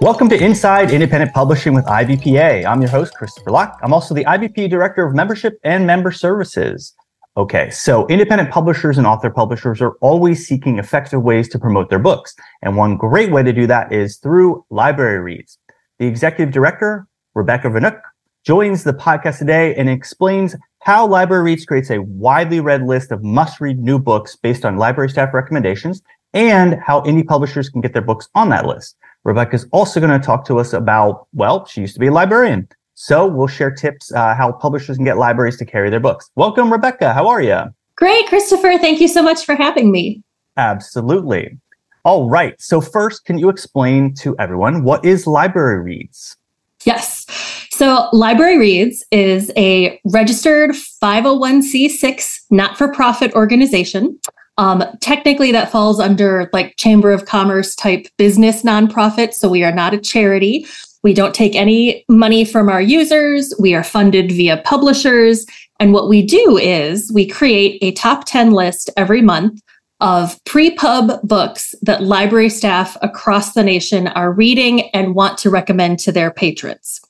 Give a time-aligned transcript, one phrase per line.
[0.00, 2.64] Welcome to Inside Independent Publishing with IBPA.
[2.64, 3.78] I'm your host, Christopher Locke.
[3.82, 6.94] I'm also the IBPA Director of Membership and Member Services.
[7.36, 11.98] Okay, so independent publishers and author publishers are always seeking effective ways to promote their
[11.98, 12.34] books.
[12.62, 15.58] And one great way to do that is through library reads.
[15.98, 18.00] The executive director, Rebecca Vnuk,
[18.42, 23.22] joins the podcast today and explains how Library Reads creates a widely read list of
[23.22, 26.00] must read new books based on library staff recommendations
[26.32, 28.96] and how indie publishers can get their books on that list.
[29.24, 32.12] Rebecca is also going to talk to us about, well, she used to be a
[32.12, 32.68] librarian.
[32.94, 36.30] So we'll share tips uh, how publishers can get libraries to carry their books.
[36.36, 37.12] Welcome, Rebecca.
[37.12, 37.62] How are you?
[37.96, 38.78] Great, Christopher.
[38.78, 40.22] Thank you so much for having me.
[40.56, 41.58] Absolutely.
[42.04, 42.60] All right.
[42.60, 46.36] So first, can you explain to everyone what is Library Reads?
[46.84, 47.26] Yes.
[47.72, 54.18] So, Library Reads is a registered 501c6 not for profit organization.
[54.60, 59.32] Um, technically, that falls under like Chamber of Commerce type business nonprofit.
[59.32, 60.66] So, we are not a charity.
[61.02, 63.54] We don't take any money from our users.
[63.58, 65.46] We are funded via publishers.
[65.80, 69.62] And what we do is we create a top 10 list every month
[70.00, 75.48] of pre pub books that library staff across the nation are reading and want to
[75.48, 77.00] recommend to their patrons.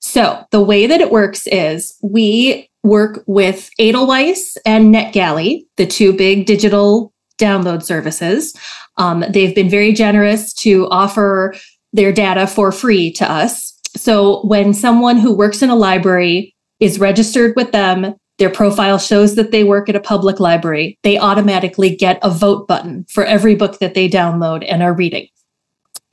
[0.00, 6.12] So, the way that it works is we work with Edelweiss and NetGalley, the two
[6.12, 8.56] big digital download services.
[8.96, 11.54] Um, they've been very generous to offer
[11.92, 13.78] their data for free to us.
[13.96, 19.34] So, when someone who works in a library is registered with them, their profile shows
[19.34, 23.54] that they work at a public library, they automatically get a vote button for every
[23.54, 25.28] book that they download and are reading.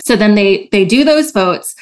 [0.02, 1.76] So then they they do those votes.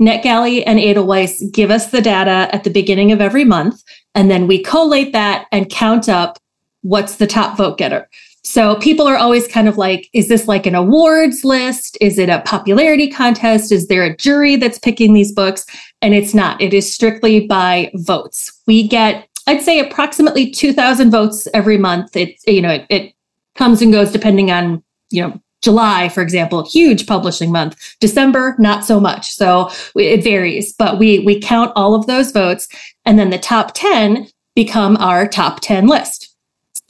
[0.00, 3.82] NetGalley and Edelweiss give us the data at the beginning of every month,
[4.16, 6.40] and then we collate that and count up
[6.82, 8.08] what's the top vote getter.
[8.42, 11.98] So people are always kind of like, is this like an awards list?
[12.00, 13.72] Is it a popularity contest?
[13.72, 15.66] Is there a jury that's picking these books?
[16.00, 16.60] And it's not.
[16.60, 18.52] It is strictly by votes.
[18.66, 22.16] We get I'd say approximately 2000 votes every month.
[22.16, 23.14] It, you know, it, it
[23.54, 27.96] comes and goes depending on, you know, July, for example, huge publishing month.
[27.98, 29.32] December, not so much.
[29.32, 32.68] So it varies, but we we count all of those votes,
[33.06, 36.34] and then the top ten become our top ten list.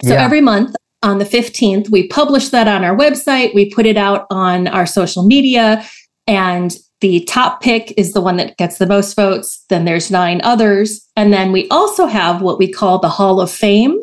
[0.03, 0.25] So yeah.
[0.25, 3.55] every month on the fifteenth, we publish that on our website.
[3.55, 5.85] We put it out on our social media,
[6.27, 9.65] and the top pick is the one that gets the most votes.
[9.69, 11.07] Then there's nine others.
[11.15, 14.01] And then we also have what we call the Hall of Fame.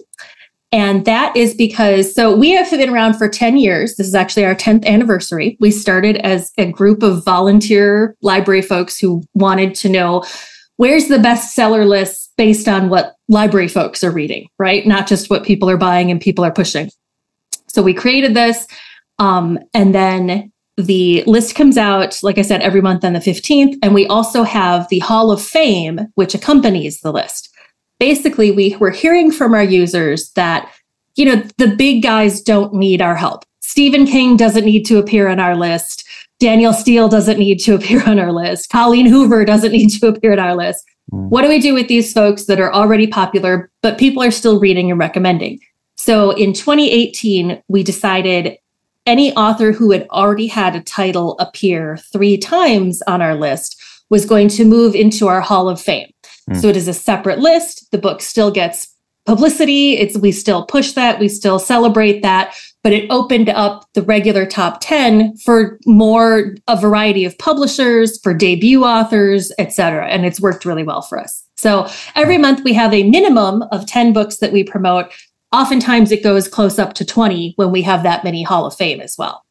[0.72, 3.96] And that is because, so we have been around for 10 years.
[3.96, 5.56] This is actually our 10th anniversary.
[5.60, 10.24] We started as a group of volunteer library folks who wanted to know
[10.78, 14.86] where's the bestseller list based on what library folks are reading, right?
[14.86, 16.90] Not just what people are buying and people are pushing.
[17.68, 18.68] So we created this.
[19.20, 23.78] Um, and then the list comes out, like I said, every month on the 15th.
[23.84, 27.50] And we also have the Hall of Fame, which accompanies the list.
[28.00, 30.72] Basically, we, we're hearing from our users that,
[31.16, 33.46] you know, the big guys don't need our help.
[33.62, 36.08] Stephen King doesn't need to appear on our list.
[36.44, 38.70] Danielle Steel doesn't need to appear on our list.
[38.70, 40.84] Colleen Hoover doesn't need to appear on our list.
[41.14, 41.30] Mm.
[41.30, 44.60] What do we do with these folks that are already popular, but people are still
[44.60, 45.60] reading and recommending?
[45.96, 48.58] So in 2018, we decided
[49.06, 54.26] any author who had already had a title appear three times on our list was
[54.26, 56.12] going to move into our Hall of Fame.
[56.50, 56.60] Mm.
[56.60, 57.90] So it is a separate list.
[57.92, 58.94] The book still gets
[59.26, 59.94] publicity.
[59.94, 62.54] It's we still push that, we still celebrate that,
[62.84, 68.34] but it opened up the regular top 10 for more a variety of publishers, for
[68.34, 70.08] debut authors, etc.
[70.08, 71.44] And it's worked really well for us.
[71.56, 75.12] So every month we have a minimum of 10 books that we promote
[75.54, 79.00] oftentimes it goes close up to 20 when we have that many Hall of Fame
[79.00, 79.46] as well.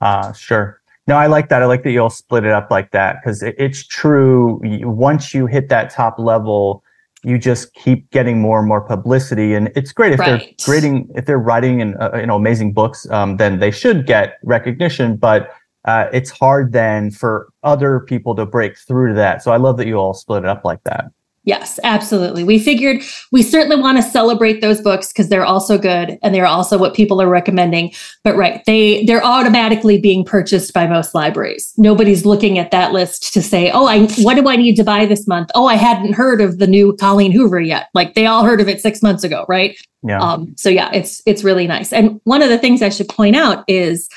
[0.00, 0.80] Uh, sure.
[1.06, 1.62] No, I like that.
[1.62, 4.60] I like that you'll split it up like that because it, it's true.
[4.84, 6.82] Once you hit that top level,
[7.24, 10.40] you just keep getting more and more publicity, and it's great if right.
[10.40, 14.06] they're grading, if they're writing and uh, you know amazing books, um, then they should
[14.06, 15.16] get recognition.
[15.16, 15.50] But
[15.84, 19.42] uh, it's hard then for other people to break through to that.
[19.42, 21.06] So I love that you all split it up like that.
[21.48, 22.44] Yes, absolutely.
[22.44, 23.00] We figured
[23.32, 26.92] we certainly want to celebrate those books because they're also good and they're also what
[26.92, 27.94] people are recommending.
[28.22, 31.72] But right, they they're automatically being purchased by most libraries.
[31.78, 35.06] Nobody's looking at that list to say, "Oh, I what do I need to buy
[35.06, 38.44] this month?" "Oh, I hadn't heard of the new Colleen Hoover yet." Like they all
[38.44, 39.74] heard of it 6 months ago, right?
[40.06, 40.20] Yeah.
[40.20, 41.94] Um, so yeah, it's it's really nice.
[41.94, 44.10] And one of the things I should point out is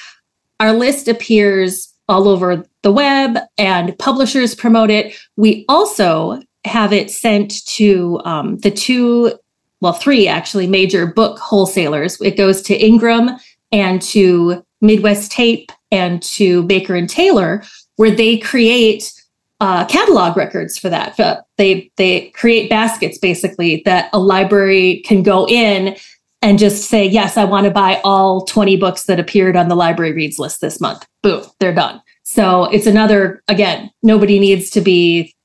[0.60, 5.18] our list appears all over the web and publishers promote it.
[5.38, 9.34] We also have it sent to um, the two,
[9.80, 12.20] well, three actually major book wholesalers.
[12.22, 13.32] It goes to Ingram
[13.72, 17.64] and to Midwest Tape and to Baker and Taylor,
[17.96, 19.12] where they create
[19.60, 21.46] uh, catalog records for that.
[21.58, 25.96] They they create baskets basically that a library can go in
[26.42, 29.76] and just say, yes, I want to buy all 20 books that appeared on the
[29.76, 31.06] library reads list this month.
[31.22, 32.02] Boom, they're done.
[32.24, 35.36] So it's another, again, nobody needs to be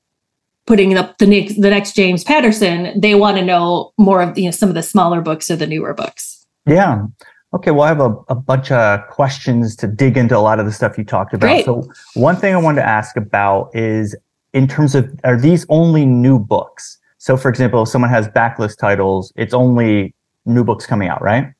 [0.67, 2.99] putting up the next, the next James Patterson.
[2.99, 5.65] They want to know more of you know some of the smaller books or the
[5.65, 6.45] newer books.
[6.67, 7.07] Yeah.
[7.53, 10.65] Okay, well, I have a, a bunch of questions to dig into a lot of
[10.65, 11.47] the stuff you talked about.
[11.47, 11.65] Great.
[11.65, 14.15] So, one thing I wanted to ask about is
[14.53, 16.97] in terms of are these only new books?
[17.17, 20.13] So, for example, if someone has backlist titles, it's only
[20.45, 21.53] new books coming out, right?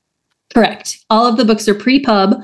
[0.54, 1.00] Correct.
[1.10, 2.36] All of the books are pre pub.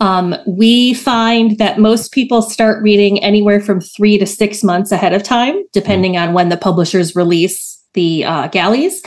[0.00, 5.12] Um, we find that most people start reading anywhere from three to six months ahead
[5.12, 9.02] of time, depending on when the publishers release the uh, galleys.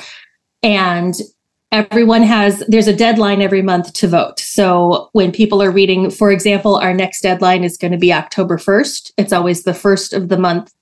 [0.63, 1.15] And
[1.71, 4.39] everyone has, there's a deadline every month to vote.
[4.39, 8.57] So when people are reading, for example, our next deadline is going to be October
[8.57, 9.13] 1st.
[9.17, 10.73] It's always the first of the month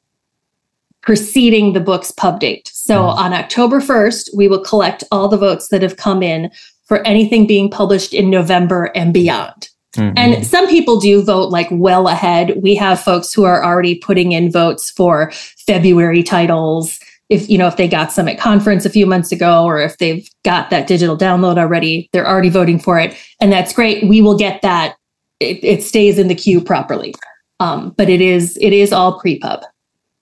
[1.02, 2.70] preceding the book's pub date.
[2.74, 3.16] So mm.
[3.16, 6.52] on October 1st, we will collect all the votes that have come in
[6.86, 9.70] for anything being published in November and beyond.
[9.95, 10.18] Mm-hmm.
[10.18, 12.62] And some people do vote like well ahead.
[12.62, 15.31] We have folks who are already putting in votes for
[15.65, 17.00] February titles.
[17.30, 19.97] If you know if they got some at conference a few months ago, or if
[19.97, 24.07] they've got that digital download already, they're already voting for it, and that's great.
[24.07, 24.95] We will get that.
[25.39, 27.13] It, it stays in the queue properly,
[27.59, 29.63] um, but it is it is all pre-pub.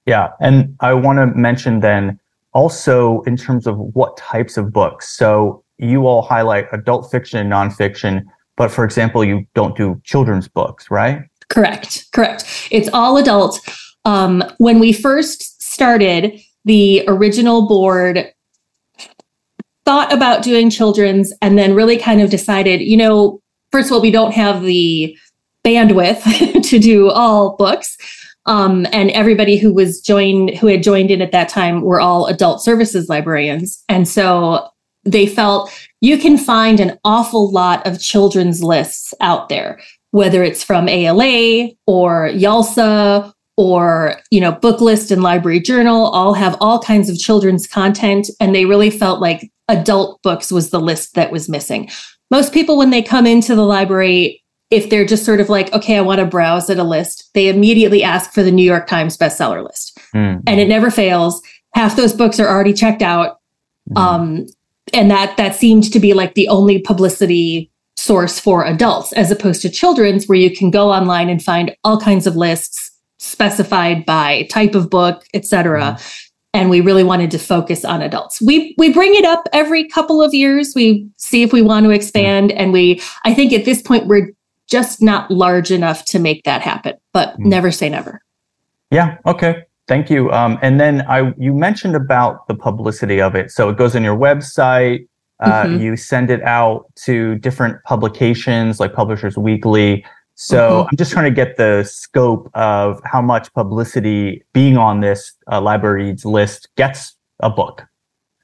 [0.06, 2.20] Yeah, and I want to mention then
[2.54, 5.10] also in terms of what types of books.
[5.10, 8.26] So you all highlight adult fiction, and nonfiction
[8.58, 11.22] but for example, you don't do children's books, right?
[11.50, 12.06] Correct.
[12.12, 12.44] Correct.
[12.72, 13.60] It's all adult.
[14.04, 18.34] Um, when we first started, the original board
[19.86, 24.02] thought about doing children's and then really kind of decided, you know, first of all,
[24.02, 25.18] we don't have the
[25.64, 27.98] bandwidth to do all books.
[28.46, 32.28] Um, and everybody who was joined, who had joined in at that time, were all
[32.28, 34.70] adult services librarians, and so
[35.04, 35.70] they felt
[36.02, 39.80] you can find an awful lot of children's lists out there,
[40.12, 46.56] whether it's from ALA or YALSA or you know Booklist and Library Journal all have
[46.62, 51.16] all kinds of children's content and they really felt like adult books was the list
[51.16, 51.90] that was missing.
[52.30, 55.98] Most people when they come into the library if they're just sort of like okay
[55.98, 59.18] I want to browse at a list, they immediately ask for the New York Times
[59.18, 59.98] bestseller list.
[60.14, 60.44] Mm.
[60.46, 61.42] And it never fails.
[61.74, 63.38] Half those books are already checked out.
[63.90, 63.98] Mm.
[63.98, 64.46] Um,
[64.94, 69.62] and that that seemed to be like the only publicity source for adults as opposed
[69.62, 74.44] to children's where you can go online and find all kinds of lists specified by
[74.52, 76.08] type of book etc mm-hmm.
[76.54, 80.22] and we really wanted to focus on adults we we bring it up every couple
[80.22, 82.60] of years we see if we want to expand mm-hmm.
[82.60, 84.30] and we i think at this point we're
[84.68, 87.50] just not large enough to make that happen but mm-hmm.
[87.50, 88.22] never say never
[88.92, 90.30] yeah okay Thank you.
[90.32, 93.52] Um, and then I, you mentioned about the publicity of it.
[93.52, 95.08] So it goes on your website.
[95.40, 95.82] Uh, mm-hmm.
[95.82, 100.06] You send it out to different publications like Publishers Weekly.
[100.36, 100.90] So mm-hmm.
[100.92, 105.62] I'm just trying to get the scope of how much publicity being on this uh,
[105.62, 107.84] libraries list gets a book.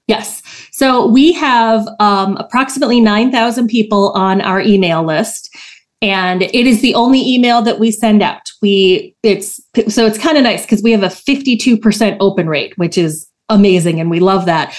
[0.08, 0.42] Yes.
[0.72, 5.56] So we have um, approximately 9,000 people on our email list
[6.04, 8.52] and it is the only email that we send out.
[8.62, 12.98] We it's so it's kind of nice because we have a 52% open rate which
[12.98, 14.78] is amazing and we love that.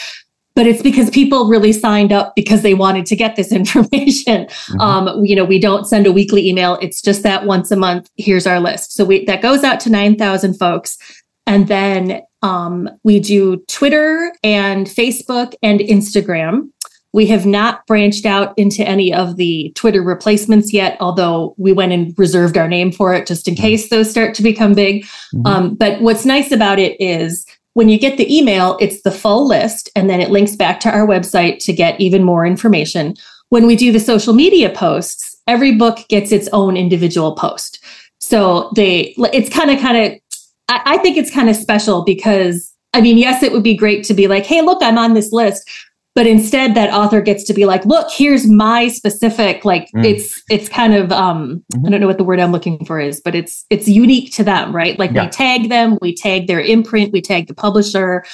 [0.54, 4.46] But it's because people really signed up because they wanted to get this information.
[4.46, 4.80] Mm-hmm.
[4.80, 6.78] um, you know we don't send a weekly email.
[6.82, 8.92] It's just that once a month here's our list.
[8.92, 10.98] So we that goes out to 9000 folks.
[11.46, 16.68] And then um, we do twitter and facebook and instagram
[17.14, 21.92] we have not branched out into any of the Twitter replacements yet, although we went
[21.92, 23.62] and reserved our name for it just in mm-hmm.
[23.62, 25.04] case those start to become big.
[25.04, 25.46] Mm-hmm.
[25.46, 29.46] Um, but what's nice about it is when you get the email, it's the full
[29.46, 33.14] list, and then it links back to our website to get even more information.
[33.50, 37.82] When we do the social media posts, every book gets its own individual post.
[38.18, 40.20] So they, it's kind of, kind of,
[40.68, 44.04] I, I think it's kind of special because I mean, yes, it would be great
[44.04, 45.68] to be like, hey, look, I'm on this list
[46.14, 50.04] but instead that author gets to be like look here's my specific like mm.
[50.04, 51.86] it's it's kind of um mm-hmm.
[51.86, 54.44] i don't know what the word i'm looking for is but it's it's unique to
[54.44, 55.24] them right like yeah.
[55.24, 58.24] we tag them we tag their imprint we tag the publisher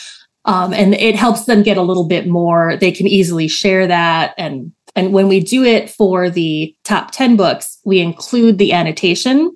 [0.47, 4.35] um, and it helps them get a little bit more they can easily share that
[4.39, 9.51] and and when we do it for the top 10 books we include the annotation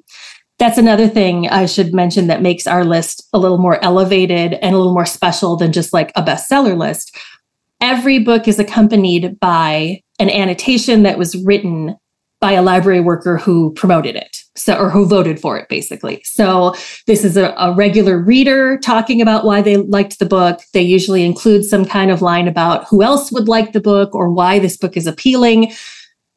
[0.58, 4.74] that's another thing I should mention that makes our list a little more elevated and
[4.74, 7.16] a little more special than just like a bestseller list
[7.84, 11.94] every book is accompanied by an annotation that was written
[12.40, 14.38] by a library worker who promoted it.
[14.56, 16.22] So, or who voted for it, basically.
[16.24, 16.74] So,
[17.06, 20.60] this is a, a, regular reader talking about why they liked the book.
[20.72, 24.30] They usually include some kind of line about who else would like the book or
[24.30, 25.72] why this book is appealing.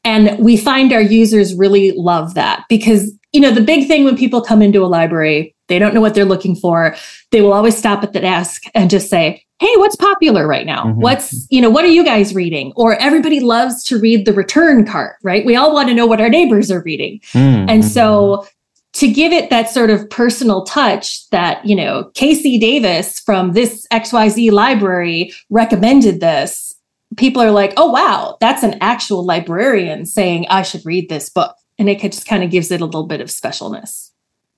[0.02, 4.16] And we find our users really love that because, you know, the big thing when
[4.16, 6.96] people come into a library, they don't know what they're looking for.
[7.30, 10.84] They will always stop at the desk and just say, hey what's popular right now?
[10.84, 11.00] Mm-hmm.
[11.00, 12.72] what's you know what are you guys reading?
[12.76, 15.44] Or everybody loves to read the return cart right?
[15.44, 17.20] We all want to know what our neighbors are reading.
[17.32, 17.68] Mm-hmm.
[17.68, 18.46] and so
[18.94, 23.86] to give it that sort of personal touch that you know casey davis from this
[23.92, 26.74] xyz library recommended this
[27.16, 31.54] people are like oh wow that's an actual librarian saying i should read this book.
[31.80, 34.07] And it just kind of gives it a little bit of specialness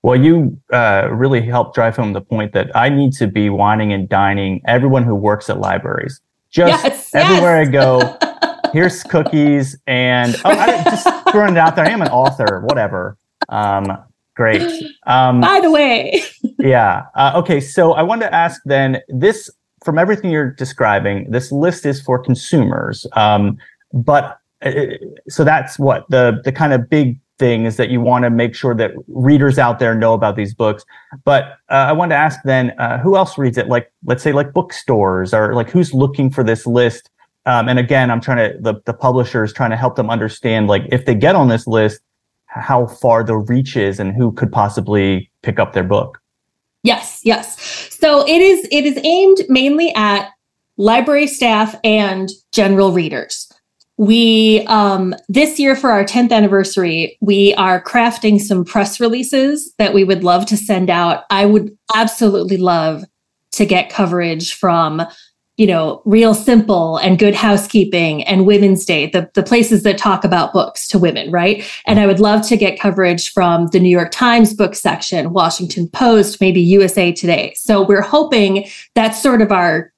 [0.02, 3.92] well, you uh, really helped drive home the point that I need to be wining
[3.92, 6.20] and dining everyone who works at libraries.
[6.50, 7.68] Just yes, everywhere yes.
[7.68, 8.18] I go,
[8.72, 11.84] here's cookies and oh, I, just throwing it out there.
[11.84, 13.16] I am an author, whatever.
[13.50, 13.86] Um,
[14.34, 14.62] great.
[15.06, 16.22] Um, By the way,
[16.58, 17.04] yeah.
[17.14, 19.50] Uh, okay, so I wanted to ask then this
[19.84, 23.58] from everything you're describing, this list is for consumers, um,
[23.92, 24.72] but uh,
[25.28, 28.54] so that's what the the kind of big thing is that you want to make
[28.54, 30.84] sure that readers out there know about these books.
[31.24, 33.66] But uh, I wanted to ask then, uh, who else reads it?
[33.66, 37.10] Like, let's say, like bookstores, or like who's looking for this list?
[37.46, 40.68] Um, and again, I'm trying to the the publisher is trying to help them understand,
[40.68, 42.00] like, if they get on this list,
[42.46, 46.20] how far the reach is and who could possibly pick up their book.
[46.82, 47.58] Yes, yes.
[47.90, 50.28] So it is it is aimed mainly at
[50.76, 53.49] library staff and general readers
[54.00, 59.92] we um, this year for our 10th anniversary we are crafting some press releases that
[59.92, 61.24] we would love to send out.
[61.28, 63.04] I would absolutely love
[63.52, 65.02] to get coverage from
[65.58, 70.24] you know real simple and good housekeeping and women's day the, the places that talk
[70.24, 71.62] about books to women right?
[71.84, 75.88] And i would love to get coverage from the new york times book section washington
[75.88, 77.52] post maybe usa today.
[77.54, 79.89] So we're hoping that's sort of our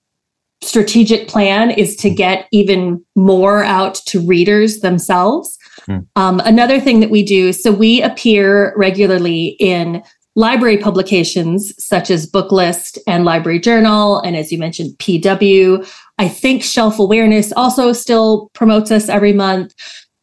[0.62, 5.58] strategic plan is to get even more out to readers themselves.
[5.88, 6.06] Mm.
[6.16, 10.02] Um, another thing that we do, so we appear regularly in
[10.34, 15.86] library publications such as Booklist and Library Journal, and as you mentioned, PW.
[16.18, 19.74] I think Shelf Awareness also still promotes us every month.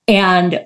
[0.07, 0.65] And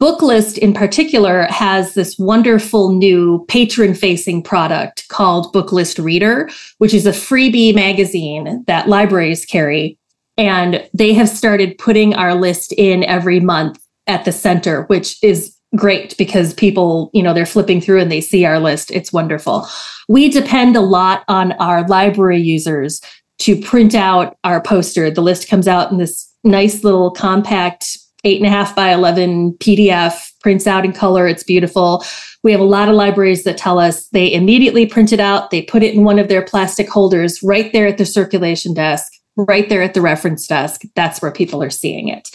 [0.00, 7.04] Booklist in particular has this wonderful new patron facing product called Booklist Reader, which is
[7.04, 9.98] a freebie magazine that libraries carry.
[10.36, 15.56] And they have started putting our list in every month at the center, which is
[15.74, 18.92] great because people, you know, they're flipping through and they see our list.
[18.92, 19.66] It's wonderful.
[20.08, 23.00] We depend a lot on our library users
[23.38, 25.10] to print out our poster.
[25.10, 29.52] The list comes out in this nice little compact eight and a half by 11
[29.54, 31.26] PDF, prints out in color.
[31.26, 32.04] It's beautiful.
[32.42, 35.62] We have a lot of libraries that tell us they immediately print it out, they
[35.62, 39.68] put it in one of their plastic holders right there at the circulation desk, right
[39.68, 40.82] there at the reference desk.
[40.94, 42.28] That's where people are seeing it.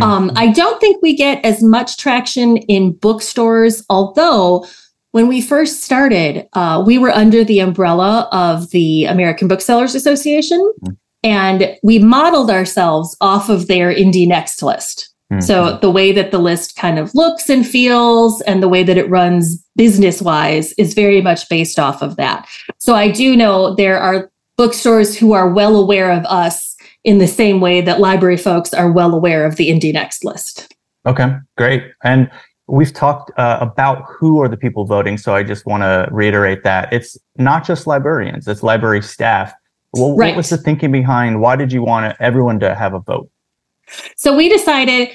[0.00, 0.02] Mm-hmm.
[0.02, 4.66] Um, I don't think we get as much traction in bookstores, although
[5.12, 10.60] when we first started, uh, we were under the umbrella of the American Booksellers Association.
[10.82, 10.94] Mm-hmm.
[11.24, 15.12] And we modeled ourselves off of their Indie Next list.
[15.32, 15.40] Mm-hmm.
[15.42, 18.96] So the way that the list kind of looks and feels and the way that
[18.96, 22.48] it runs business wise is very much based off of that.
[22.78, 27.26] So I do know there are bookstores who are well aware of us in the
[27.26, 30.74] same way that library folks are well aware of the Indie Next list.
[31.06, 31.84] Okay, great.
[32.02, 32.30] And
[32.66, 35.18] we've talked uh, about who are the people voting.
[35.18, 39.52] So I just want to reiterate that it's not just librarians, it's library staff.
[39.92, 40.28] Well, right.
[40.28, 43.30] What was the thinking behind why did you want everyone to have a vote?
[44.16, 45.10] So we decided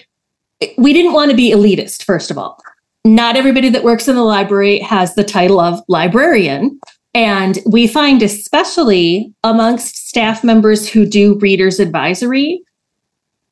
[0.78, 2.62] we didn't want to be elitist, first of all.
[3.06, 6.80] Not everybody that works in the library has the title of librarian.
[7.14, 12.62] And we find, especially amongst staff members who do readers advisory,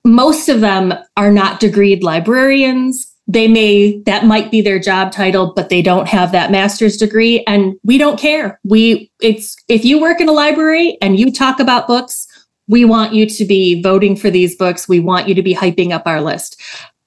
[0.03, 3.07] most of them are not degreed librarians.
[3.27, 7.43] They may, that might be their job title, but they don't have that master's degree.
[7.45, 8.59] And we don't care.
[8.63, 12.27] We, it's, if you work in a library and you talk about books,
[12.71, 14.87] we want you to be voting for these books.
[14.87, 16.59] We want you to be hyping up our list.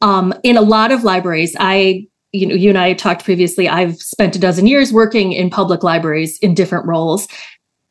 [0.03, 3.97] Um, in a lot of libraries, I, you know, you and I talked previously, I've
[3.97, 7.27] spent a dozen years working in public libraries in different roles.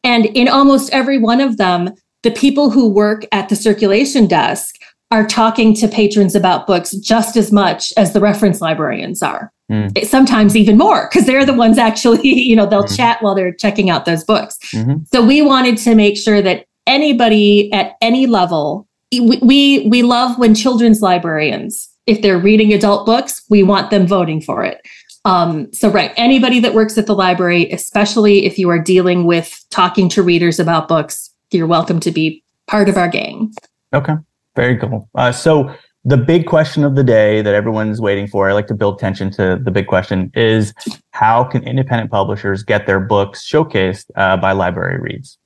[0.04, 1.90] And in almost every one of them,
[2.22, 4.76] the people who work at the circulation desk
[5.10, 9.52] are talking to patrons about books just as much as the reference librarians are.
[9.72, 10.06] Mm.
[10.06, 12.96] Sometimes even more, because they're the ones actually, you know, they'll mm.
[12.96, 14.60] chat while they're checking out those books.
[14.74, 15.06] Mm-hmm.
[15.12, 20.38] So we wanted to make sure that anybody at any level we, we we love
[20.40, 24.82] when children's librarians if they're reading adult books we want them voting for it
[25.26, 29.64] Um, so, right, anybody that works at the library, especially if you are dealing with
[29.70, 33.54] talking to readers about books, you're welcome to be part of our gang.
[33.94, 34.16] Okay,
[34.58, 35.08] very cool.
[35.16, 35.74] Uh, so,
[36.04, 39.32] the big question of the day that everyone's waiting for, I like to build tension
[39.32, 40.74] to the big question, is
[41.12, 45.38] how can independent publishers get their books showcased uh, by Library Reads?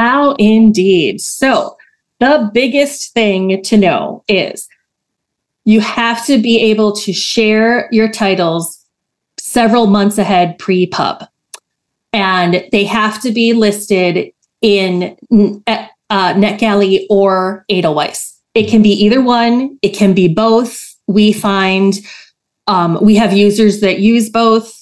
[0.00, 1.20] How indeed.
[1.20, 1.76] So,
[2.20, 4.66] the biggest thing to know is
[5.66, 8.82] you have to be able to share your titles
[9.36, 11.26] several months ahead pre pub.
[12.14, 18.40] And they have to be listed in uh, NetGalley or Edelweiss.
[18.54, 20.96] It can be either one, it can be both.
[21.08, 22.00] We find
[22.66, 24.79] um, we have users that use both.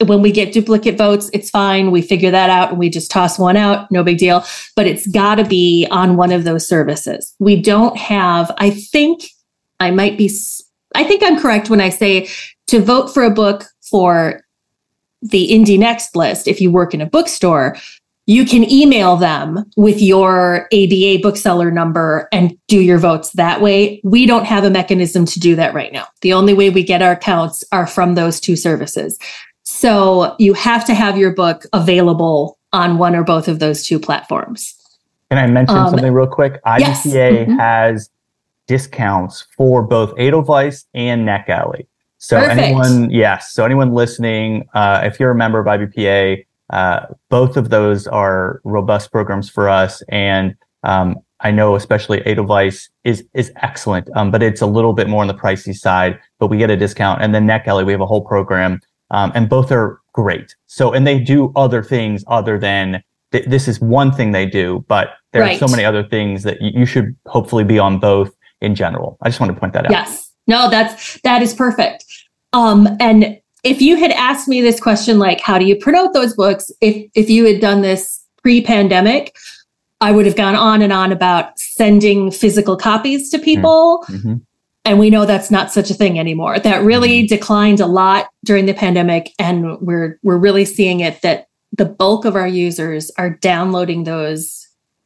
[0.00, 1.90] When we get duplicate votes, it's fine.
[1.90, 3.90] We figure that out and we just toss one out.
[3.90, 4.44] No big deal.
[4.74, 7.34] But it's got to be on one of those services.
[7.38, 9.24] We don't have, I think
[9.78, 10.30] I might be,
[10.94, 12.28] I think I'm correct when I say
[12.68, 14.42] to vote for a book for
[15.20, 17.76] the Indie Next list, if you work in a bookstore,
[18.26, 24.00] you can email them with your ABA bookseller number and do your votes that way.
[24.04, 26.06] We don't have a mechanism to do that right now.
[26.20, 29.18] The only way we get our counts are from those two services.
[29.72, 33.98] So you have to have your book available on one or both of those two
[33.98, 34.76] platforms.
[35.30, 36.62] Can I mention um, something real quick?
[36.64, 37.06] IBPA yes.
[37.06, 37.58] mm-hmm.
[37.58, 38.10] has
[38.66, 41.86] discounts for both Edelweiss and NetGalley.
[42.18, 42.60] So Perfect.
[42.60, 47.70] anyone, yes, so anyone listening, uh, if you're a member of IBPA, uh, both of
[47.70, 54.08] those are robust programs for us, and um, I know especially Edelweiss is is excellent,
[54.14, 56.18] um, but it's a little bit more on the pricey side.
[56.38, 58.80] But we get a discount, and then NetGalley, we have a whole program,
[59.12, 60.56] um, and both are great.
[60.66, 64.84] So, and they do other things other than th- this is one thing they do,
[64.88, 65.54] but there right.
[65.54, 69.18] are so many other things that y- you should hopefully be on both in general.
[69.22, 69.92] I just want to point that out.
[69.92, 70.30] Yes.
[70.46, 72.04] No, that's that is perfect.
[72.52, 76.34] Um, and if you had asked me this question, like how do you promote those
[76.34, 79.36] books, if if you had done this pre-pandemic,
[80.00, 84.04] I would have gone on and on about sending physical copies to people.
[84.08, 84.34] Mm-hmm.
[84.84, 86.58] And we know that's not such a thing anymore.
[86.58, 87.34] That really mm-hmm.
[87.34, 89.32] declined a lot during the pandemic.
[89.38, 94.62] And we're we're really seeing it that the bulk of our users are downloading those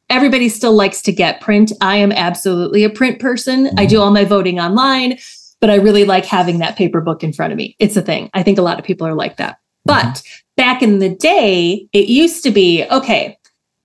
[0.09, 1.71] everybody still likes to get print.
[1.81, 3.65] I am absolutely a print person.
[3.65, 3.79] Mm-hmm.
[3.79, 5.17] I do all my voting online,
[5.59, 7.75] but I really like having that paper book in front of me.
[7.79, 8.29] It's a thing.
[8.33, 9.57] I think a lot of people are like that.
[9.87, 10.09] Mm-hmm.
[10.09, 10.23] But
[10.55, 13.37] back in the day, it used to be okay,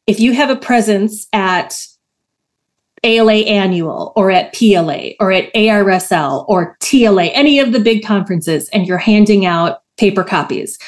[0.06, 1.86] if you have a presence at
[3.04, 8.68] ALA annual or at PLA or at ARSL or TLA, any of the big conferences,
[8.68, 10.78] and you're handing out paper copies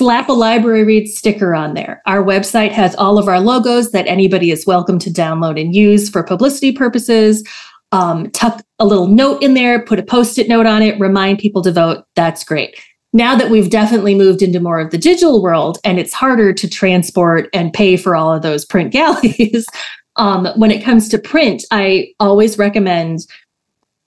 [0.00, 2.02] slap a library read sticker on there.
[2.06, 6.08] Our website has all of our logos that anybody is welcome to download and use
[6.08, 7.46] for publicity purposes.
[7.92, 11.38] Um, tuck a little note in there, put a post it note on it, remind
[11.38, 12.04] people to vote.
[12.14, 12.80] That's great.
[13.12, 16.68] Now that we've definitely moved into more of the digital world and it's harder to
[16.68, 19.66] transport and pay for all of those print galleys,
[20.16, 23.20] um, when it comes to print, I always recommend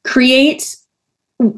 [0.03, 0.75] create,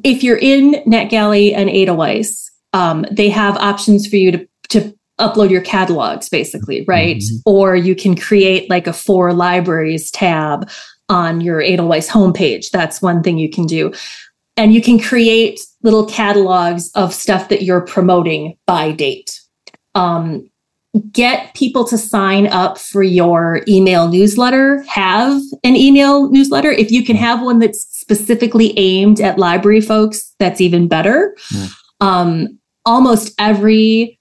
[0.04, 5.50] if you're in NetGalley and Edelweiss, um, they have options for you to to upload
[5.50, 7.18] your catalogs basically right?
[7.18, 7.38] Mm-hmm.
[7.46, 10.70] or you can create like a for libraries tab
[11.08, 12.70] on your edelweiss homepage.
[12.72, 13.94] That's one thing you can do.
[14.58, 19.40] And you can create little catalogs of stuff that you're promoting by date.
[19.94, 20.50] Um,
[21.12, 26.72] get people to sign up for your email newsletter have an email newsletter.
[26.72, 31.36] If you can have one that's specifically aimed at library folks that's even better.
[31.52, 31.74] Mm.
[32.02, 34.20] um, almost every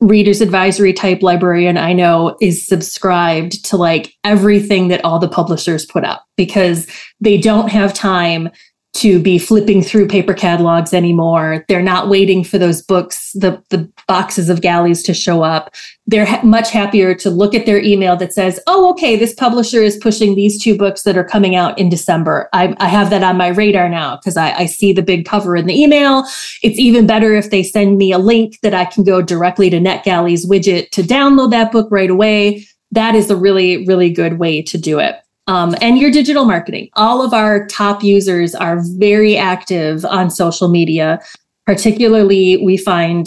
[0.00, 5.84] reader's advisory type librarian I know is subscribed to like everything that all the publishers
[5.84, 6.86] put up because
[7.20, 8.48] they don't have time
[8.92, 11.64] to be flipping through paper catalogs anymore.
[11.68, 15.74] They're not waiting for those books, the, the boxes of galleys to show up.
[16.06, 19.80] They're ha- much happier to look at their email that says, oh, okay, this publisher
[19.80, 22.48] is pushing these two books that are coming out in December.
[22.52, 25.54] I, I have that on my radar now because I, I see the big cover
[25.54, 26.24] in the email.
[26.62, 29.78] It's even better if they send me a link that I can go directly to
[29.78, 32.66] NetGalley's widget to download that book right away.
[32.90, 35.19] That is a really, really good way to do it
[35.50, 36.88] um, and your digital marketing.
[36.94, 41.20] All of our top users are very active on social media.
[41.66, 43.26] Particularly, we find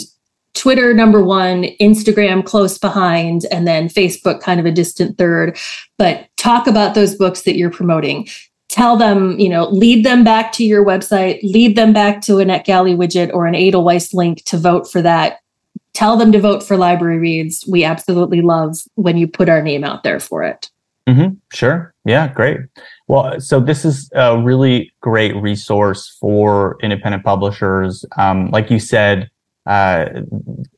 [0.54, 5.58] Twitter number one, Instagram close behind, and then Facebook kind of a distant third.
[5.98, 8.26] But talk about those books that you're promoting.
[8.70, 12.44] Tell them, you know, lead them back to your website, lead them back to a
[12.46, 15.40] NetGalley widget or an Edelweiss link to vote for that.
[15.92, 17.66] Tell them to vote for library reads.
[17.68, 20.70] We absolutely love when you put our name out there for it.
[21.08, 21.34] Mm-hmm.
[21.52, 21.94] Sure.
[22.04, 22.58] Yeah, great.
[23.08, 28.04] Well, so this is a really great resource for independent publishers.
[28.16, 29.30] Um, like you said,
[29.66, 30.06] uh,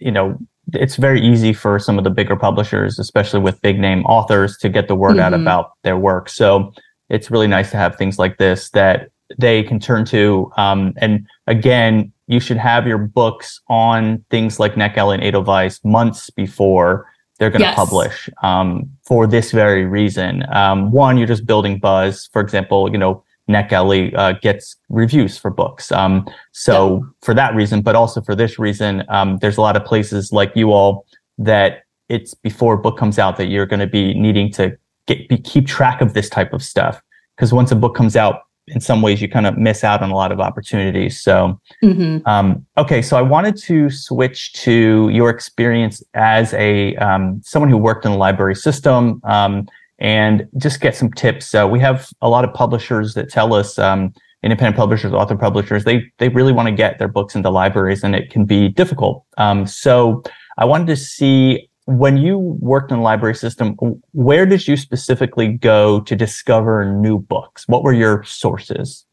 [0.01, 0.39] you know,
[0.73, 4.69] it's very easy for some of the bigger publishers, especially with big name authors, to
[4.69, 5.21] get the word mm-hmm.
[5.21, 6.29] out about their work.
[6.29, 6.73] So
[7.09, 10.51] it's really nice to have things like this that they can turn to.
[10.57, 16.31] Um, and again, you should have your books on things like NetGalley and Edelweiss months
[16.31, 17.07] before
[17.39, 17.77] they're going to yes.
[17.77, 20.45] publish um, for this very reason.
[20.53, 22.29] Um, one, you're just building buzz.
[22.33, 25.93] For example, you know, NetGalley uh, gets reviews for books.
[25.93, 27.11] Um, so yeah.
[27.23, 30.53] for that reason, but also for this reason, um, there's a lot of places like
[30.55, 31.07] you all
[31.39, 35.29] that it's before a book comes out that you're going to be needing to get,
[35.29, 37.01] be, keep track of this type of stuff.
[37.37, 40.11] Because once a book comes out, in some ways you kind of miss out on
[40.11, 41.21] a lot of opportunities.
[41.21, 42.27] So, mm-hmm.
[42.27, 47.79] um, okay, so I wanted to switch to your experience as a um, someone who
[47.79, 51.47] worked in the library system um, and just get some tips.
[51.47, 55.85] So we have a lot of publishers that tell us, um, independent publishers, author publishers,
[55.85, 59.25] they they really want to get their books into libraries, and it can be difficult.
[59.39, 60.23] Um, so
[60.59, 63.77] I wanted to see when you worked in the library system,
[64.13, 67.67] where did you specifically go to discover new books?
[67.69, 69.07] What were your sources?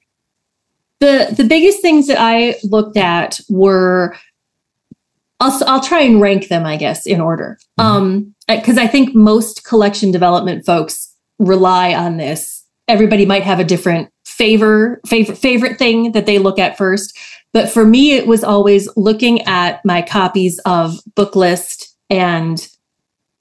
[1.00, 4.16] The the biggest things that I looked at were
[5.40, 7.60] I'll I'll try and rank them, I guess, in order.
[7.80, 7.90] Mm-hmm.
[7.90, 12.66] Um, because I think most collection development folks rely on this.
[12.88, 17.18] Everybody might have a different favor favorite favorite thing that they look at first,
[17.52, 22.70] but for me, it was always looking at my copies of Booklist and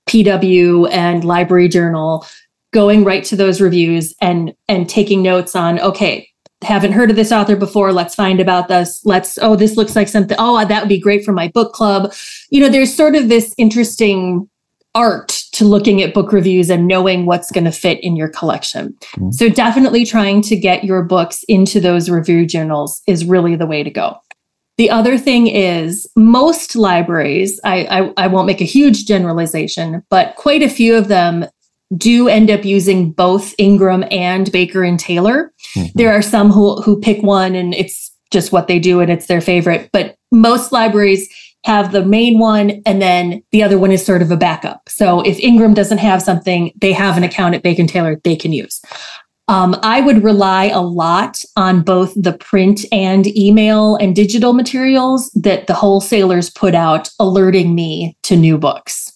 [0.09, 2.27] PW and Library Journal,
[2.73, 6.29] going right to those reviews and and taking notes on okay
[6.63, 7.93] haven't heard of this author before.
[7.93, 9.05] Let's find about this.
[9.05, 10.37] Let's oh this looks like something.
[10.41, 12.13] Oh that would be great for my book club.
[12.51, 14.49] You know there's sort of this interesting
[14.95, 18.95] art to looking at book reviews and knowing what's going to fit in your collection.
[19.03, 19.31] Mm-hmm.
[19.31, 23.83] so definitely trying to get your books into those review journals is really the way
[23.83, 24.19] to go
[24.79, 30.35] the other thing is most libraries, I, I, I, won't make a huge generalization, but
[30.37, 31.47] quite a few of them
[31.97, 35.53] do end up using both Ingram and Baker and Taylor.
[35.77, 35.89] Mm-hmm.
[35.95, 39.27] There are some who, who pick one and it's just what they do and it's
[39.27, 41.29] their favorite, but most libraries
[41.65, 44.89] have the main one and then the other one is sort of a backup.
[44.89, 48.35] So if Ingram doesn't have something, they have an account at Baker and Taylor they
[48.35, 48.83] can use.
[49.49, 55.31] Um, I would rely a lot on both the print and email and digital materials
[55.31, 59.13] that the wholesalers put out alerting me to new books.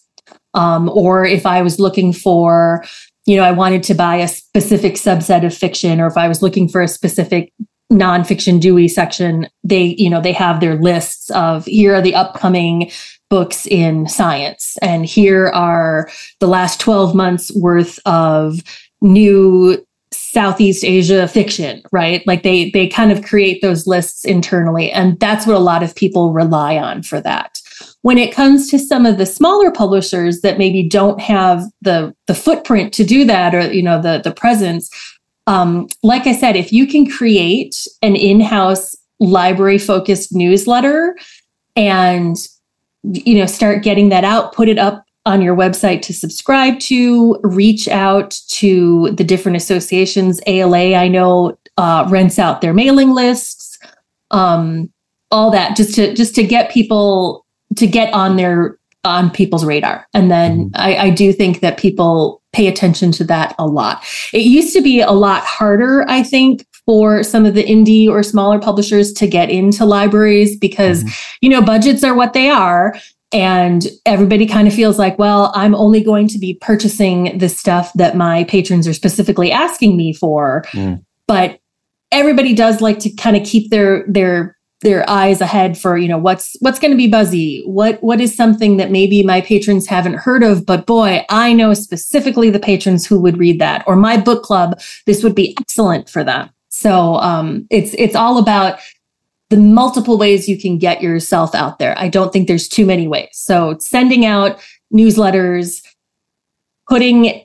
[0.55, 2.85] Um, or if I was looking for,
[3.27, 6.43] you know, I wanted to buy a specific subset of fiction, or if I was
[6.43, 7.53] looking for a specific
[7.93, 12.91] nonfiction Dewey section, they, you know, they have their lists of here are the upcoming
[13.29, 16.09] books in science, and here are
[16.41, 18.61] the last 12 months worth of
[19.01, 19.86] new
[20.37, 22.23] Southeast Asia fiction, right?
[22.27, 25.95] Like they they kind of create those lists internally and that's what a lot of
[25.95, 27.59] people rely on for that.
[28.03, 32.35] When it comes to some of the smaller publishers that maybe don't have the the
[32.35, 34.91] footprint to do that or you know the the presence
[35.47, 41.17] um, like I said, if you can create an in-house library focused newsletter
[41.77, 42.37] and
[43.05, 47.39] you know start getting that out, put it up on your website to subscribe to,
[47.43, 50.41] reach out to the different associations.
[50.47, 53.79] ALA, I know, uh, rents out their mailing lists,
[54.31, 54.91] um,
[55.31, 57.45] all that, just to just to get people
[57.77, 60.07] to get on their on people's radar.
[60.15, 60.81] And then mm-hmm.
[60.81, 64.05] I, I do think that people pay attention to that a lot.
[64.33, 68.23] It used to be a lot harder, I think, for some of the indie or
[68.23, 71.37] smaller publishers to get into libraries because mm-hmm.
[71.41, 72.95] you know budgets are what they are
[73.37, 77.93] and everybody kind of feels like well i'm only going to be purchasing the stuff
[77.93, 80.65] that my patrons are specifically asking me for.
[80.73, 81.05] Mm.
[81.27, 81.61] but
[82.11, 86.19] everybody does like to kind of keep their their their eyes ahead for you know
[86.19, 87.63] what's what's going to be buzzy?
[87.67, 91.75] What what is something that maybe my patrons haven't heard of but boy i know
[91.75, 96.09] specifically the patrons who would read that or my book club this would be excellent
[96.09, 96.49] for them.
[96.69, 98.79] So um, it's it's all about
[99.51, 101.99] the multiple ways you can get yourself out there.
[101.99, 103.29] I don't think there's too many ways.
[103.33, 104.61] So sending out
[104.93, 105.83] newsletters,
[106.89, 107.45] putting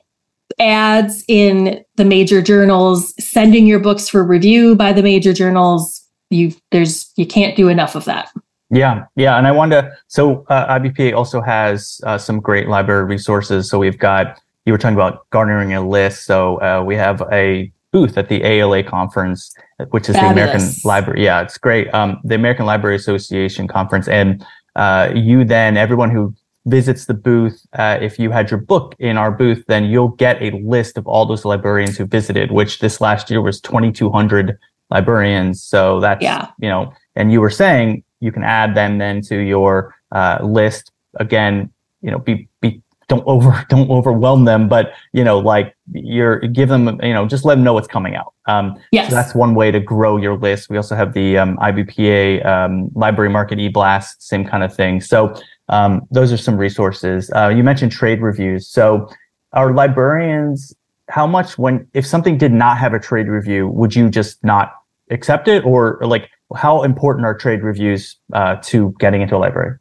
[0.58, 6.52] ads in the major journals, sending your books for review by the major journals, you
[6.70, 8.30] there's you can't do enough of that.
[8.70, 9.96] Yeah, yeah, and I wanted to.
[10.08, 13.68] So uh, IBPA also has uh, some great library resources.
[13.68, 16.24] So we've got you were talking about garnering a list.
[16.24, 19.54] So uh, we have a booth at the ALA conference,
[19.90, 20.34] which is Fabulous.
[20.34, 21.24] the American Library.
[21.24, 21.92] Yeah, it's great.
[21.94, 26.34] Um, the American Library Association conference, and uh, you then everyone who
[26.66, 30.40] visits the booth, uh, if you had your book in our booth, then you'll get
[30.42, 32.50] a list of all those librarians who visited.
[32.50, 34.58] Which this last year was 2,200
[34.90, 35.62] librarians.
[35.62, 36.50] So that's yeah.
[36.58, 40.92] you know, and you were saying you can add them then to your uh, list.
[41.16, 46.40] Again, you know, be be don't over don't overwhelm them, but you know, like you're
[46.40, 48.34] give them, you know, just let them know what's coming out.
[48.46, 49.08] Um, yes.
[49.08, 50.70] So that's one way to grow your list.
[50.70, 55.00] We also have the um, IBPA um, Library Market eBlast, same kind of thing.
[55.00, 55.34] So
[55.68, 57.30] um, those are some resources.
[57.34, 58.68] Uh, you mentioned trade reviews.
[58.68, 59.08] So
[59.52, 60.74] our librarians,
[61.08, 64.74] how much when if something did not have a trade review, would you just not
[65.10, 69.38] accept it, or, or like how important are trade reviews uh, to getting into a
[69.38, 69.78] library?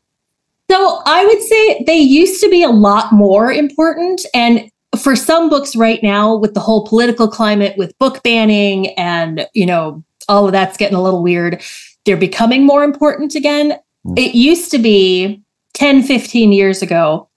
[0.69, 4.25] So I would say they used to be a lot more important.
[4.33, 4.71] And
[5.01, 9.65] for some books right now, with the whole political climate, with book banning and, you
[9.65, 11.61] know, all of that's getting a little weird,
[12.05, 13.77] they're becoming more important again.
[14.05, 14.17] Mm.
[14.17, 15.41] It used to be
[15.73, 17.27] 10, 15 years ago,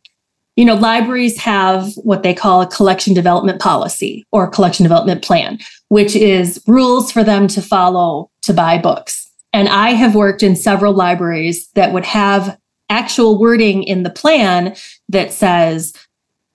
[0.56, 5.58] you know, libraries have what they call a collection development policy or collection development plan,
[5.88, 9.28] which is rules for them to follow to buy books.
[9.52, 14.76] And I have worked in several libraries that would have actual wording in the plan
[15.08, 15.92] that says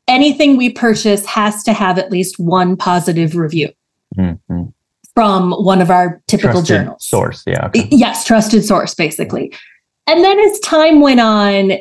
[0.10, 3.70] anything we purchase has to have at least one positive review
[4.18, 4.64] mm-hmm.
[5.14, 7.08] from one of our typical trusted journals.
[7.08, 7.68] Source, yeah.
[7.68, 7.88] Okay.
[7.92, 9.54] Yes, trusted source, basically.
[10.08, 11.74] And then as time went on,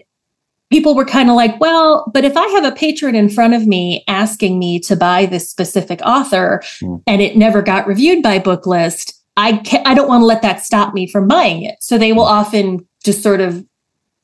[0.70, 3.66] people were kind of like, well, but if I have a patron in front of
[3.66, 7.02] me asking me to buy this specific author mm.
[7.06, 10.92] and it never got reviewed by Booklist, I I don't want to let that stop
[10.92, 11.76] me from buying it.
[11.80, 12.32] So they will hmm.
[12.32, 13.64] often just sort of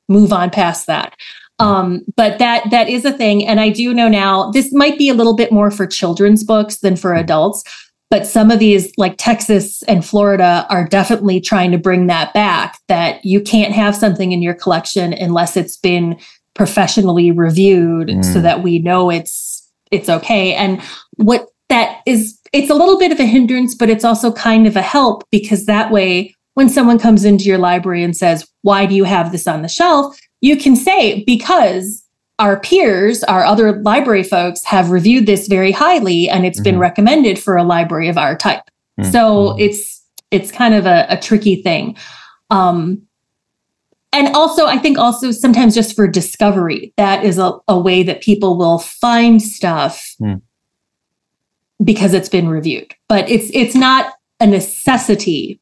[0.09, 1.15] move on past that.
[1.59, 5.09] Um, but that that is a thing, and I do know now this might be
[5.09, 7.63] a little bit more for children's books than for adults.
[8.11, 12.79] But some of these, like Texas and Florida, are definitely trying to bring that back.
[12.89, 16.19] That you can't have something in your collection unless it's been
[16.55, 18.25] professionally reviewed, mm.
[18.25, 20.55] so that we know it's it's okay.
[20.55, 20.83] And
[21.17, 24.77] what that is, it's a little bit of a hindrance, but it's also kind of
[24.77, 28.95] a help because that way when someone comes into your library and says, Why do
[28.95, 30.19] you have this on the shelf?
[30.45, 32.05] You can say, Because
[32.39, 36.65] our peers, our other library folks have reviewed this very highly and it's mm-hmm.
[36.65, 38.65] been recommended for a library of our type.
[39.01, 39.11] Mm-hmm.
[39.11, 41.97] So it's it's kind of a, a tricky thing.
[42.51, 43.03] Um,
[44.13, 48.21] and also, I think also sometimes just for discovery, that is a, a way that
[48.21, 50.41] people will find stuff mm.
[51.83, 52.95] because it's been reviewed.
[53.09, 55.61] But it's it's not a necessity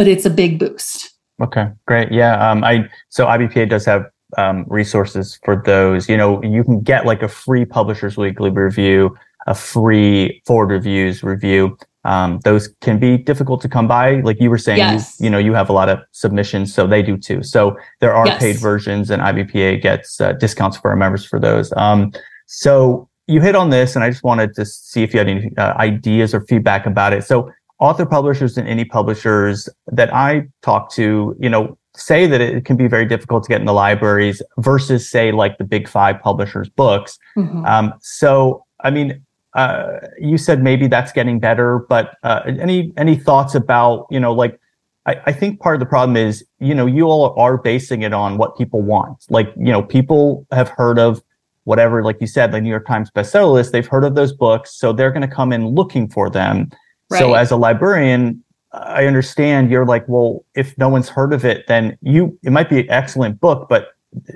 [0.00, 1.10] but it's a big boost.
[1.40, 2.12] Okay, great.
[2.12, 6.08] Yeah, um, I so IBPA does have um, resources for those.
[6.08, 11.22] You know, you can get like a free Publishers Weekly review, a free Foreword Reviews
[11.22, 11.76] review.
[12.04, 14.20] Um, those can be difficult to come by.
[14.20, 15.20] Like you were saying, yes.
[15.20, 17.42] you, you, know, you have a lot of submissions, so they do too.
[17.42, 18.40] So there are yes.
[18.40, 21.72] paid versions, and IBPA gets uh, discounts for our members for those.
[21.76, 22.12] Um,
[22.46, 25.50] so you hit on this, and I just wanted to see if you had any
[25.56, 27.24] uh, ideas or feedback about it.
[27.24, 27.50] So
[27.80, 32.76] author publishers and any publishers that I talk to, you know, say that it can
[32.76, 36.68] be very difficult to get in the libraries versus say like the big five publishers
[36.68, 37.18] books.
[37.36, 37.64] Mm-hmm.
[37.64, 43.16] Um, so, I mean, uh, you said maybe that's getting better, but uh, any any
[43.16, 44.60] thoughts about you know like
[45.06, 48.12] I, I think part of the problem is you know you all are basing it
[48.12, 49.24] on what people want.
[49.28, 51.20] Like you know people have heard of
[51.64, 53.72] whatever, like you said, the New York Times bestseller list.
[53.72, 56.70] They've heard of those books, so they're going to come in looking for them.
[57.10, 57.18] Right.
[57.18, 58.42] So as a librarian,
[58.72, 62.68] I understand you're like, well, if no one's heard of it, then you it might
[62.68, 63.88] be an excellent book, but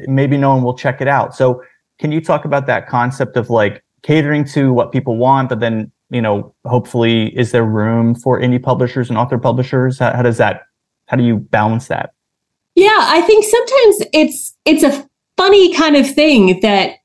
[0.06, 1.34] maybe no one will check it out.
[1.34, 1.62] So
[1.98, 5.92] can you talk about that concept of like catering to what people want, but then
[6.10, 9.98] you know, hopefully, is there room for indie publishers and author publishers?
[9.98, 10.62] How, how does that?
[11.06, 12.12] How do you balance that?
[12.76, 16.96] Yeah, I think sometimes it's it's a funny kind of thing that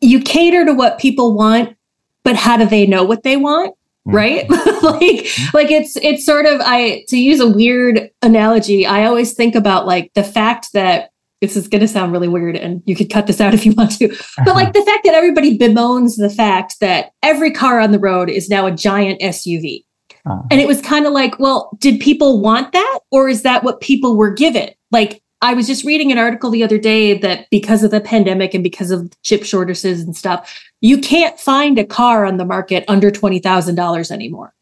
[0.00, 1.76] you cater to what people want,
[2.22, 3.74] but how do they know what they want?
[4.08, 4.14] Mm.
[4.14, 4.50] right
[4.82, 9.54] like like it's it's sort of i to use a weird analogy i always think
[9.54, 11.10] about like the fact that
[11.40, 13.72] this is going to sound really weird and you could cut this out if you
[13.76, 14.08] want to
[14.44, 18.28] but like the fact that everybody bemoans the fact that every car on the road
[18.28, 19.84] is now a giant suv
[20.26, 20.42] uh-huh.
[20.50, 23.80] and it was kind of like well did people want that or is that what
[23.80, 27.82] people were given like I was just reading an article the other day that because
[27.82, 32.24] of the pandemic and because of chip shortages and stuff, you can't find a car
[32.24, 34.54] on the market under $20,000 anymore.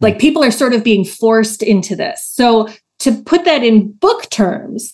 [0.00, 2.28] Like people are sort of being forced into this.
[2.28, 2.68] So
[2.98, 4.92] to put that in book terms,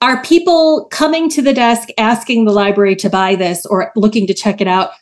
[0.00, 4.34] are people coming to the desk asking the library to buy this or looking to
[4.34, 4.92] check it out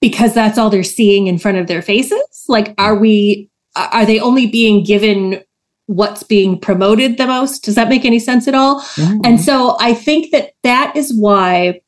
[0.00, 2.44] because that's all they're seeing in front of their faces?
[2.48, 5.42] Like, are we, are they only being given
[5.86, 7.64] what's being promoted the most.
[7.64, 8.80] Does that make any sense at all?
[8.80, 9.20] Mm-hmm.
[9.24, 11.80] And so I think that that is why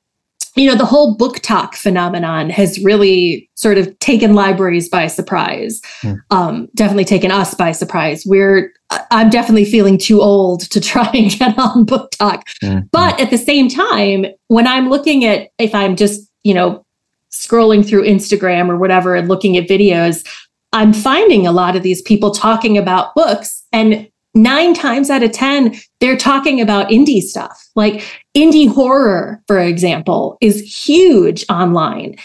[0.57, 6.17] you know the whole BookTok phenomenon has really sort of taken libraries by surprise mm.
[6.31, 8.73] um, definitely taken us by surprise we're
[9.11, 12.43] I'm definitely feeling too old to try and get on BookTok.
[12.63, 12.87] Mm-hmm.
[12.93, 16.85] But at the same time, when I'm looking at, if I'm just, you know,
[17.33, 20.27] scrolling through Instagram or whatever and looking at videos,
[20.75, 23.63] I'm finding a lot of these people talking about books.
[23.73, 27.67] And nine times out of 10, they're talking about indie stuff.
[27.75, 32.17] Like indie horror, for example, is huge online.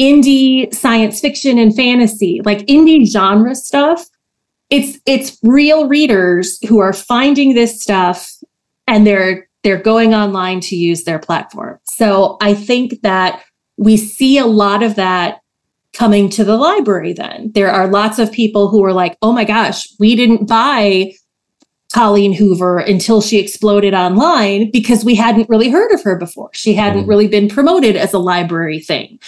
[0.00, 4.08] Indie science fiction and fantasy, like indie genre stuff
[4.72, 8.32] it's it's real readers who are finding this stuff
[8.88, 11.78] and they're they're going online to use their platform.
[11.84, 13.44] So I think that
[13.76, 15.41] we see a lot of that
[15.92, 17.50] coming to the library then.
[17.52, 21.12] There are lots of people who are like, "Oh my gosh, we didn't buy
[21.92, 26.50] Colleen Hoover until she exploded online because we hadn't really heard of her before.
[26.54, 27.08] She hadn't mm.
[27.08, 29.18] really been promoted as a library thing.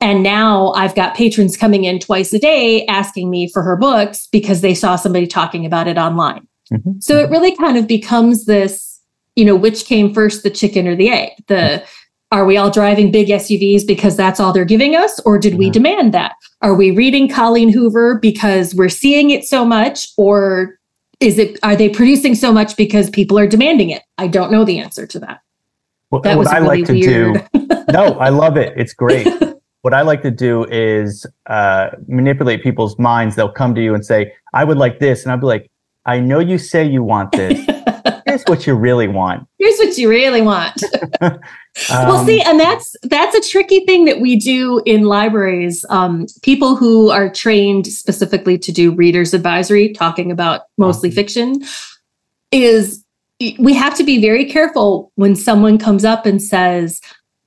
[0.00, 4.28] And now I've got patrons coming in twice a day asking me for her books
[4.30, 6.46] because they saw somebody talking about it online.
[6.72, 7.00] Mm-hmm.
[7.00, 9.00] So it really kind of becomes this,
[9.34, 11.32] you know, which came first, the chicken or the egg?
[11.48, 11.84] The
[12.32, 15.20] are we all driving big SUVs because that's all they're giving us?
[15.20, 16.34] Or did we demand that?
[16.60, 20.08] Are we reading Colleen Hoover because we're seeing it so much?
[20.16, 20.78] Or
[21.20, 24.02] is it are they producing so much because people are demanding it?
[24.18, 25.40] I don't know the answer to that.
[26.10, 27.48] Well, that what I really like to weird.
[27.52, 27.68] do.
[27.92, 28.72] no, I love it.
[28.76, 29.28] It's great.
[29.82, 33.36] what I like to do is uh, manipulate people's minds.
[33.36, 35.22] They'll come to you and say, I would like this.
[35.22, 35.70] And I'll be like,
[36.06, 37.58] I know you say you want this.
[38.26, 39.46] Here's what you really want.
[39.58, 40.82] Here's what you really want.
[41.20, 41.38] um,
[41.90, 45.84] well, see, and that's that's a tricky thing that we do in libraries.
[45.90, 51.62] Um, people who are trained specifically to do readers advisory, talking about mostly fiction,
[52.50, 53.04] is
[53.58, 57.00] we have to be very careful when someone comes up and says,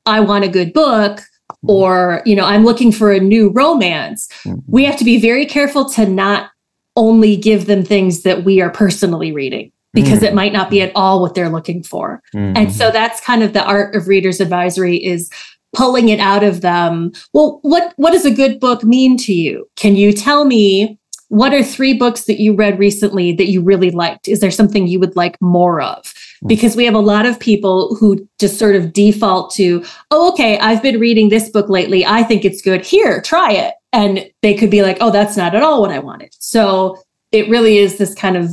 [0.05, 1.21] "I want a good book."
[1.65, 1.71] Mm-hmm.
[1.71, 4.59] or you know i'm looking for a new romance mm-hmm.
[4.67, 6.51] we have to be very careful to not
[6.95, 10.25] only give them things that we are personally reading because mm-hmm.
[10.25, 12.55] it might not be at all what they're looking for mm-hmm.
[12.55, 15.29] and so that's kind of the art of readers advisory is
[15.75, 19.69] pulling it out of them well what what does a good book mean to you
[19.75, 20.97] can you tell me
[21.27, 24.87] what are three books that you read recently that you really liked is there something
[24.87, 26.13] you would like more of
[26.47, 30.57] because we have a lot of people who just sort of default to, oh, okay,
[30.59, 32.05] I've been reading this book lately.
[32.05, 32.85] I think it's good.
[32.85, 33.75] Here, try it.
[33.91, 36.33] And they could be like, oh, that's not at all what I wanted.
[36.39, 36.97] So
[37.31, 38.49] it really is this kind of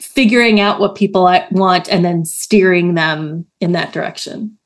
[0.00, 4.56] figuring out what people want and then steering them in that direction.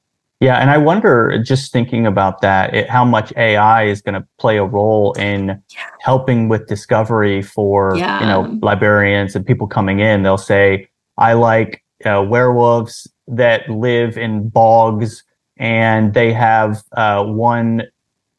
[0.41, 4.25] Yeah, and I wonder, just thinking about that, it, how much AI is going to
[4.38, 5.87] play a role in yeah.
[6.01, 8.21] helping with discovery for yeah.
[8.21, 10.23] you know librarians and people coming in.
[10.23, 15.25] They'll say, "I like uh, werewolves that live in bogs
[15.59, 17.83] and they have uh, one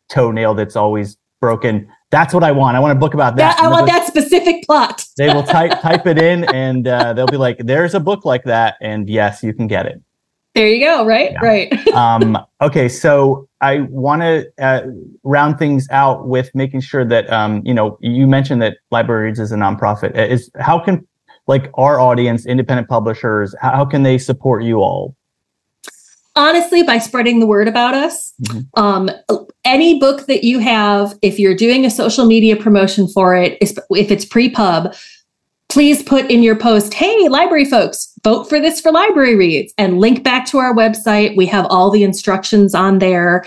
[0.10, 1.88] toenail that's always broken.
[2.12, 2.76] That's what I want.
[2.76, 3.58] I want a book about that.
[3.58, 5.06] that I want that specific plot.
[5.20, 8.46] They will type type it in, and uh, they'll be like, "There's a book like
[8.46, 10.02] that," and yes, you can get it.
[10.56, 11.06] There you go.
[11.06, 11.40] Right, yeah.
[11.42, 11.88] right.
[11.94, 14.84] um, okay, so I want to uh,
[15.24, 19.52] round things out with making sure that um, you know you mentioned that LibraryReads is
[19.52, 20.16] a nonprofit.
[20.16, 21.06] Is how can
[21.48, 25.18] like our audience, independent publishers, how can they support you all?
[26.40, 28.34] Honestly, by spreading the word about us.
[28.44, 28.80] Mm-hmm.
[28.82, 29.10] Um,
[29.66, 34.10] any book that you have, if you're doing a social media promotion for it, if
[34.10, 34.96] it's pre pub,
[35.68, 40.24] please put in your post, hey, library folks, vote for this for LibraryReads and link
[40.24, 41.36] back to our website.
[41.36, 43.44] We have all the instructions on there.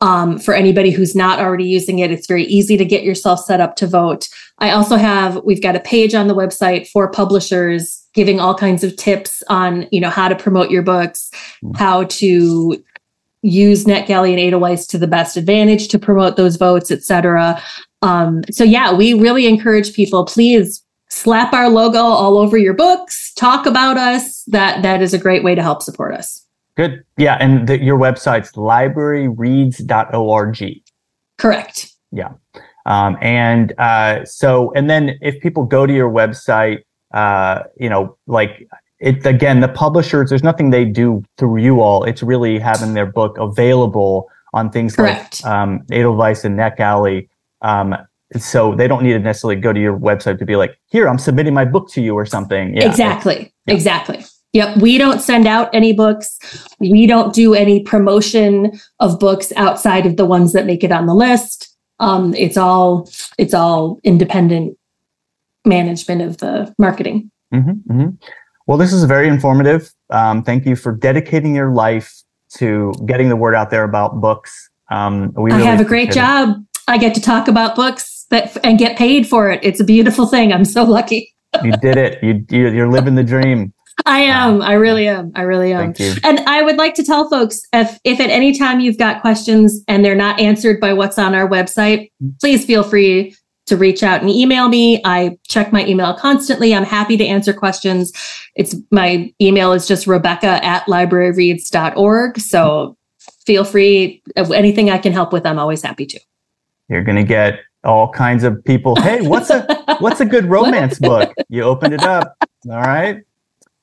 [0.00, 3.60] Um, for anybody who's not already using it, it's very easy to get yourself set
[3.60, 4.28] up to vote.
[4.58, 8.82] I also have, we've got a page on the website for publishers giving all kinds
[8.82, 11.30] of tips on, you know, how to promote your books,
[11.62, 11.76] mm.
[11.76, 12.82] how to
[13.42, 17.62] use NetGalley and Edelweiss to the best advantage to promote those votes, et cetera.
[18.02, 23.32] Um, so yeah, we really encourage people, please slap our logo all over your books,
[23.34, 24.42] talk about us.
[24.44, 26.44] That that is a great way to help support us.
[26.76, 27.04] Good.
[27.16, 27.36] Yeah.
[27.40, 30.82] And the, your website's libraryreads.org.
[31.36, 31.92] Correct.
[32.12, 32.34] Yeah.
[32.86, 38.16] Um, and uh, so, and then if people go to your website, uh, you know,
[38.26, 38.68] like
[39.00, 42.04] it again, the publishers, there's nothing they do through you all.
[42.04, 45.44] It's really having their book available on things Correct.
[45.44, 47.28] like um, Edelweiss and NetGalley.
[47.62, 47.94] Um,
[48.36, 51.18] so they don't need to necessarily go to your website to be like, here, I'm
[51.18, 52.76] submitting my book to you or something.
[52.76, 52.88] Yeah.
[52.88, 53.52] Exactly.
[53.66, 53.74] Yeah.
[53.74, 54.24] Exactly.
[54.52, 54.78] Yep.
[54.78, 56.38] We don't send out any books.
[56.80, 61.06] We don't do any promotion of books outside of the ones that make it on
[61.06, 61.74] the list.
[62.00, 64.77] Um, it's all it's all independent
[65.68, 67.30] management of the marketing.
[67.54, 68.14] Mm-hmm, mm-hmm.
[68.66, 69.92] Well, this is very informative.
[70.10, 72.22] Um, thank you for dedicating your life
[72.56, 74.70] to getting the word out there about books.
[74.90, 76.50] Um, we really I have a great job.
[76.50, 76.80] It.
[76.88, 79.60] I get to talk about books that and get paid for it.
[79.62, 80.52] It's a beautiful thing.
[80.52, 81.34] I'm so lucky.
[81.62, 82.22] you did it.
[82.22, 83.72] You, you you're living the dream.
[84.06, 84.62] I am.
[84.62, 85.32] I really am.
[85.34, 85.92] I really am.
[85.92, 86.14] Thank you.
[86.22, 89.82] And I would like to tell folks if if at any time you've got questions
[89.88, 92.10] and they're not answered by what's on our website,
[92.40, 93.34] please feel free
[93.68, 95.00] to reach out and email me.
[95.04, 96.74] I check my email constantly.
[96.74, 98.12] I'm happy to answer questions.
[98.54, 102.38] It's my email is just Rebecca at libraryreads.org.
[102.40, 102.96] So
[103.46, 104.22] feel free.
[104.36, 106.20] Anything I can help with, I'm always happy to.
[106.88, 108.96] You're gonna get all kinds of people.
[108.96, 109.66] Hey, what's a
[110.00, 111.32] what's a good romance book?
[111.48, 112.36] You opened it up.
[112.68, 113.16] All right.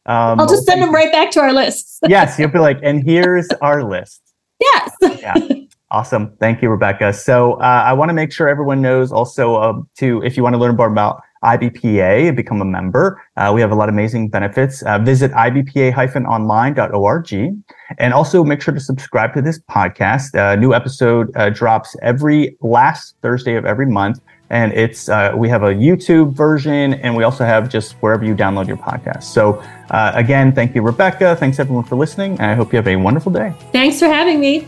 [0.08, 2.00] Um, I'll just send them right back to our list.
[2.08, 4.22] yes, you'll be like, and here's our list.
[4.62, 5.20] Yes.
[5.20, 5.36] yeah.
[5.92, 6.36] Awesome.
[6.40, 7.14] Thank you, Rebecca.
[7.14, 10.54] So uh, I want to make sure everyone knows also uh, to, if you want
[10.54, 13.94] to learn more about IBPA and become a member, uh, we have a lot of
[13.94, 14.82] amazing benefits.
[14.82, 17.34] Uh, visit ibpa-online.org
[18.00, 20.34] and also make sure to subscribe to this podcast.
[20.34, 24.20] A new episode uh, drops every last Thursday of every month.
[24.50, 28.36] And it's uh, we have a YouTube version, and we also have just wherever you
[28.36, 29.24] download your podcast.
[29.24, 29.60] So
[29.90, 31.36] again, thank you, Rebecca.
[31.36, 33.56] Thanks everyone for listening, and I hope you have a wonderful day.
[33.72, 34.68] Thanks for having me.